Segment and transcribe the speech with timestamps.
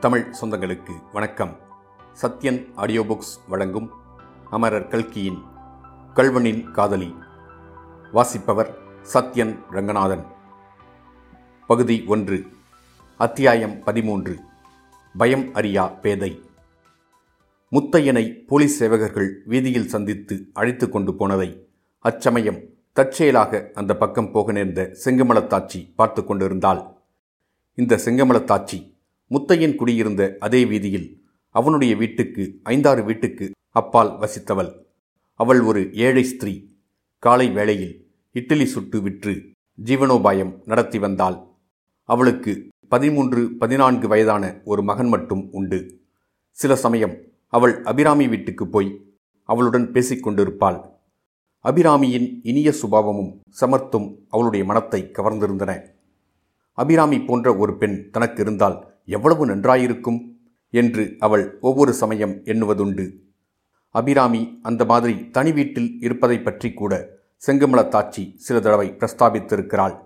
[0.00, 1.58] தமிழ் சொந்தங்களுக்கு வணக்கம்.
[2.22, 3.90] Sathyan audio books வழங்கும்
[4.50, 5.38] அமரர் கல்கியின்
[6.14, 7.16] கல்வனின் காதலி.
[8.12, 8.78] வாசிப்பவர்
[9.14, 10.24] சத்யன் ரங்கநாதன்.
[11.66, 12.46] பகுதி ஒன்று
[13.16, 14.38] அத்தியாயம் பதிமூன்று
[15.18, 16.42] பயம் அறியா பேதை.
[17.72, 22.60] முத்தையனை போலீஸ் சேவகர்கள் வீதியில் சந்தித்து அழைத்து கொண்டு போனதை அச்சமயம்
[22.92, 26.96] தற்செயலாக அந்த பக்கம் போக நேர்ந்த செங்கமலத்தாச்சி பார்த்து கொண்டிருந்தாள்.
[27.74, 28.96] இந்த செங்கமலத்தாச்சி
[29.30, 34.72] முத்தையன் குடியிருந்த அதே வீதியில் அவனுடைய வீட்டுக்கு ஐந்தாறு வீட்டுக்கு அப்பால் வசித்தவள்.
[35.34, 36.66] அவள் ஒரு ஏழை ஸ்திரீ.
[37.18, 39.50] காலை வேளையில் இட்லி சுட்டு விற்று
[39.84, 41.38] ஜீவனோபாயம் நடத்தி வந்தாள்.
[42.02, 46.00] அவளுக்கு பதிமூன்று பதினான்கு வயதான ஒரு மகன் மட்டும் உண்டு.
[46.50, 47.16] சில சமயம்
[47.46, 49.04] அவள் அபிராமி வீட்டுக்கு போய்
[49.44, 50.84] அவளுடன் பேசிக் கொண்டிருப்பாள்.
[51.64, 55.80] அபிராமியின் இனிய சுபாவமும் சமர்த்தும் அவளுடைய மனத்தை கவர்ந்திருந்தன.
[56.72, 60.18] அபிராமி போன்ற ஒரு பெண் தனக்கு இருந்தால் எவ்வளவு நன்றாயிருக்கும்?
[60.70, 63.12] என்று அவள் ஒவ்வொரு சமயம் எண்ணுவதுண்டு.
[63.90, 67.08] அபிராமி அந்த மாதிரி தனி வீட்டில் இருப்பதை பற்றி கூட
[67.46, 69.98] செங்கமலத்தாச்சி சில தடவை பிரஸ்தாபித்திருக்கிறாள்.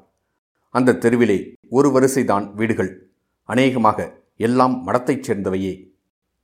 [0.71, 3.11] அந்த தெருவிலே ஒரு வரிசைதான் வீடுகள்.
[3.43, 5.91] அநேகமாக எல்லாம் மடத்தைச் சேர்ந்தவையே.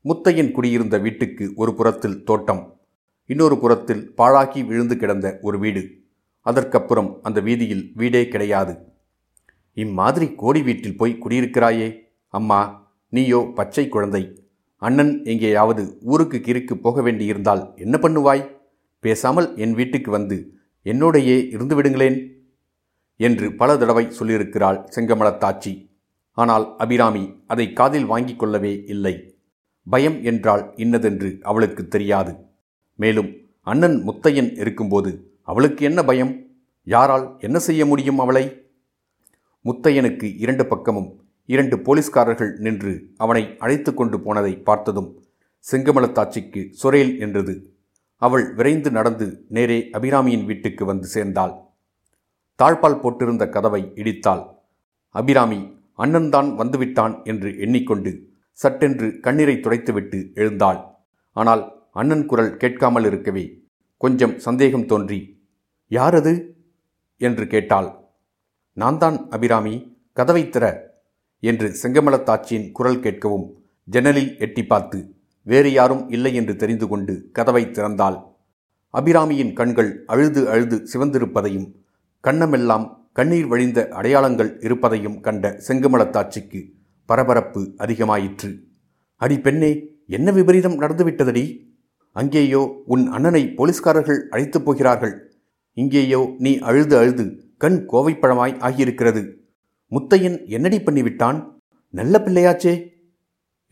[0.05, 2.81] முத்தையன் குடியிருந்த வீட்டுக்கு ஒரு புறத்தில் தோட்டம்.
[3.27, 5.99] இன்னொரு புறத்தில் பாழாக்கி விழுந்து கிடந்த ஒரு வீடு.
[6.41, 8.79] அதற்கப்புறம் அந்த வீதியில் வீடே கிடையாது.
[9.75, 12.07] இம்மாதிரி கோடி வீட்டில் போய் குடியிருக்கிறாயே?
[12.35, 12.61] அம்மா
[13.13, 14.23] நீயோ பச்சை குழந்தை.
[14.83, 18.43] அண்ணன் எங்கேயாவது ஊருக்கு கிறுக்கு போக வேண்டியிருந்தால் என்ன பண்ணுவாய்?
[19.05, 20.37] பேசாமல் என் வீட்டுக்கு வந்து
[20.87, 22.19] என்னோடையே இருந்து விடுங்களேன்
[23.17, 25.73] என்று பல தடவை சொல்லியிருக்கிறாள் செங்கமலத்தாச்சி.
[26.33, 29.15] ஆனால் அபிராமி அதை காதில் வாங்கிக் கொள்ளவே இல்லை.
[29.87, 32.33] பயம் என்றால் இன்னதென்று அவளுக்கு தெரியாது.
[32.99, 33.31] மேலும்
[33.63, 35.11] அண்ணன் முத்தையன் இருக்கும்போது
[35.43, 36.33] அவளுக்கு என்ன பயம்?
[36.87, 38.45] யாரால் என்ன செய்ய முடியும் அவளை?
[39.65, 41.09] முத்தையனுக்கு இரண்டு பக்கமும்
[41.49, 45.11] இரண்டு போலீஸ்காரர்கள் நின்று அவனை அழைத்து கொண்டு போனதை பார்த்ததும்
[45.65, 47.55] செங்கமலத்தாச்சிக்கு சுரேல் என்றது.
[48.23, 51.55] அவள் விரைந்து நடந்து நேரே அபிராமியின் வீட்டுக்கு வந்து சேர்ந்தாள்.
[52.59, 54.43] தாழ்பால் போட்டிருந்த கதவை இடித்தாள்.
[55.15, 55.61] அபிராமி
[55.99, 58.11] அண்ணன்தான் வந்துவிட்டான் என்று எண்ணிக்கொண்டு
[58.53, 60.81] சட்டென்று கண்ணீரை துடைத்துவிட்டு எழுந்தாள்.
[61.33, 63.45] ஆனால் அண்ணன் குரல் கேட்காமல் இருக்கவே
[63.97, 65.19] கொஞ்சம் சந்தேகம் தோன்றி
[65.91, 66.33] யார் அது?
[67.21, 67.89] என்று கேட்டாள்.
[68.77, 69.75] நான் தான் அபிராமி.
[70.13, 70.65] கதவை திற.
[71.41, 73.47] என்று செங்கமலத்தாச்சியின் குரல் கேட்கவும்
[73.85, 78.23] ஜன்னலில் எட்டி பார்த்து வேறு யாரும் இல்லை என்று தெரிந்து கொண்டு கதவை திறந்தாள்.
[78.93, 81.75] அபிராமியின் கண்கள் அழுது அழுது சிவந்திருப்பதையும்
[82.21, 86.71] கண்ணமெல்லாம் கண்ணீர் வழிந்த அடையாளங்கள் இருப்பதையும் கண்ட செங்குமலத்தாட்சிக்கு
[87.07, 88.59] பரபரப்பு அதிகமாயிற்று.
[89.17, 91.75] அடி பெண்ணே என்ன விபரீதம் நடந்துவிட்டதடி?
[92.13, 95.33] அங்கேயோ உன் அண்ணனை போலீஸ்காரர்கள் அழைத்துப் போகிறார்கள்.
[95.73, 99.38] இங்கேயோ நீ அழுது அழுது கண் கோவைப்பழமாய் ஆகியிருக்கிறது.
[99.93, 101.39] முத்தையன் என்னடி பண்ணிவிட்டான்?
[101.95, 102.75] நல்ல பிள்ளையாச்சே!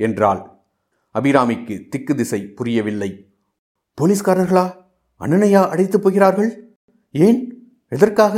[0.00, 0.40] என்றாள்.
[1.14, 3.10] அபிராமிக்கு திக்கு திசை புரியவில்லை.
[3.98, 4.64] போலீஸ்காரர்களா?
[5.20, 6.50] அண்ணனையா அழைத்துப் போகிறார்கள்?
[7.14, 7.40] ஏன்?
[7.92, 8.36] எதற்காக?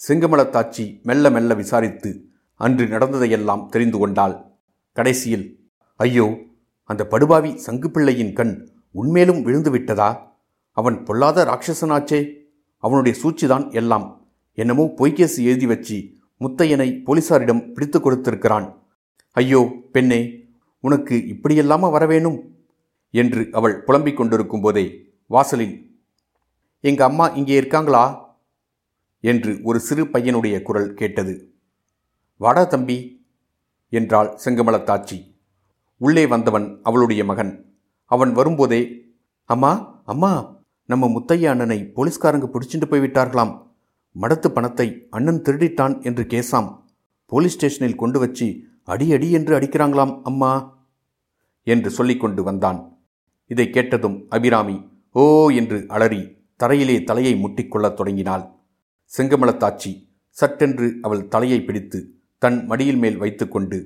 [0.00, 2.10] செங்கமலத்தாச்சி மெல்ல மெல்ல விசாரித்து
[2.60, 4.34] அன்று நடந்ததையெல்லாம் தெரிந்து கொண்டாள்.
[4.96, 5.46] கடைசியில்
[6.00, 6.26] ஐயோ
[6.90, 8.54] அந்த படுபாவி சங்குப்பிள்ளையின் கண்
[8.94, 10.10] உன்மேலும் விழுந்து விட்டதா
[10.76, 12.20] அவன் பொல்லாத ராட்சசனாச்சே!
[12.82, 14.06] அவனுடைய சூழ்ச்சிதான் எல்லாம்.
[14.58, 15.96] என்னமோ பொய்கேசு எழுதி வச்சு
[16.42, 18.66] முத்தையனை போலீசாரிடம் பிடித்து கொடுத்திருக்கிறான்.
[19.30, 19.60] ஐயோ
[19.92, 20.20] பெண்ணே
[20.80, 22.38] உனக்கு இப்படியெல்லாமா வரவேணும்?
[23.10, 24.84] என்று அவள் புலம்பிக் கொண்டிருக்கும் போதே
[25.26, 25.74] வாசலில்
[26.80, 28.04] எங்க அம்மா இங்கே இருக்காங்களா?
[29.20, 31.34] என்று ஒரு சிறு பையனுடைய குரல் கேட்டது.
[32.36, 32.96] வாடா தம்பி
[33.88, 35.18] என்றாள் செங்கமலத்தாச்சி.
[36.00, 37.52] உள்ளே வந்தவன் அவளுடைய மகன்.
[38.10, 38.80] அவன் வரும்போதே
[39.44, 39.72] அம்மா
[40.04, 40.32] அம்மா
[40.88, 43.52] நம்ம முத்தைய அண்ணனை போலீஸ்காரங்க பிடிச்சிட்டு போய்விட்டார்களாம்.
[44.16, 46.68] மடத்து பணத்தை அண்ணன் திருடிட்டான் என்று கேசாம்.
[47.26, 48.46] போலீஸ் ஸ்டேஷனில் கொண்டு வச்சு
[48.84, 50.52] அடி அடி என்று அடிக்கிறாங்களாம் அம்மா
[51.62, 52.80] என்று சொல்லிக்கொண்டு வந்தான்.
[53.46, 54.76] இதை கேட்டதும் அபிராமி
[55.14, 56.22] ஓ என்று அலறி
[56.60, 58.44] தரையிலே தலையை முட்டிக்கொள்ளத் தொடங்கினாள்.
[59.12, 59.92] செங்கமலத்தாச்சி
[60.30, 61.98] சட்டென்று அவள் தலையை பிடித்து
[62.38, 63.78] தன் மடியில் மேல் வைத்துக்கொண்டு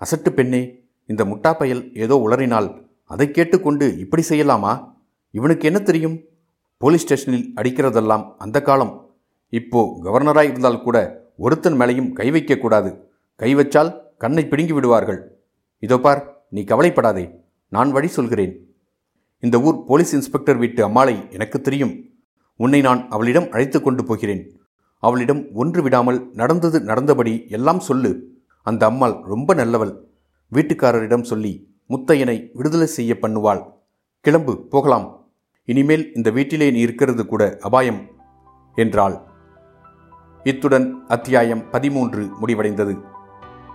[0.00, 0.62] அசட்டு பெண்ணே
[1.06, 2.68] இந்த முட்டாப்பயல் ஏதோ உளறினால்
[3.04, 4.72] அதை கேட்டுக்கொண்டு இப்படி செய்யலாமா?
[5.30, 6.16] இவனுக்கு என்ன தெரியும்?
[6.76, 8.92] போலீஸ் ஸ்டேஷனில் அடிக்கிறதெல்லாம் அந்த காலம்
[9.58, 10.98] இப்போ கவர்னராக இருந்தால் கூட
[11.44, 12.90] ஒருத்தன் மேலையும் கை வைக்கக்கூடாது
[13.40, 13.90] கை வச்சால்
[14.22, 15.20] கண்ணை பிடுங்கி விடுவார்கள்.
[15.82, 16.20] இதோ பார்
[16.54, 17.24] நீ கவலைப்படாதே.
[17.72, 18.52] நான் வழி சொல்கிறேன்.
[19.42, 21.94] இந்த ஊர் போலீஸ் இன்ஸ்பெக்டர் வீட்டு அம்மாளை எனக்கு தெரியும்.
[22.60, 24.42] உன்னை நான் அவளிடம் அழைத்து கொண்டு போகிறேன்.
[25.02, 28.12] அவளிடம் ஒன்று விடாமல் நடந்தது நடந்தபடி எல்லாம் சொல்லு.
[28.66, 29.92] அந்த அம்மாள் ரொம்ப நல்லவள்.
[30.52, 31.52] வீட்டுக்காரரிடம் சொல்லி
[31.92, 33.62] முத்தையனை விடுதலை செய்ய பண்ணுவாள்.
[34.24, 35.06] கிளம்பு போகலாம்.
[35.68, 38.00] இனிமேல் இந்த வீட்டிலே நீ இருக்கிறது கூட அபாயம்
[38.76, 39.16] என்றாள்.
[40.44, 43.00] இத்துடன் அத்தியாயம் பதிமூன்று முடிவடைந்தது.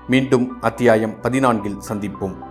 [0.08, 2.49] மீண்டும் அத்தியாயம் பதினான்கில் சந்திப்போம்.